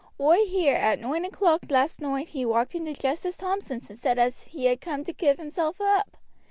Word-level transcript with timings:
"Oi 0.19 0.45
hear, 0.47 0.73
at 0.75 0.97
noine 0.97 1.25
o'clock 1.25 1.59
last 1.69 2.01
noight 2.01 2.29
he 2.29 2.43
walked 2.43 2.73
in 2.73 2.85
to 2.85 2.93
Justice 2.95 3.37
Thompson's 3.37 3.87
and 3.87 3.99
said 3.99 4.17
as 4.17 4.41
he 4.45 4.65
had 4.65 4.81
coom 4.81 5.03
to 5.03 5.13
give 5.13 5.37
hisself 5.37 5.79
up. 5.79 6.17